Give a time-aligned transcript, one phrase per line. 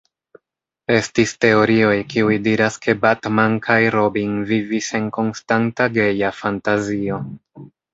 [0.95, 7.27] Estis teorioj kiuj diras ke Batman kaj Robin vivis en konstanta geja fantazio.